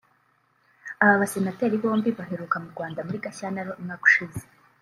Aba 1.03 1.15
basenateri 1.21 1.75
bombi 1.83 2.09
baheruka 2.17 2.55
mu 2.63 2.69
Rwanda 2.73 2.99
muri 3.07 3.23
Gashyantare 3.25 3.71
umwaka 3.79 4.03
ushize 4.09 4.43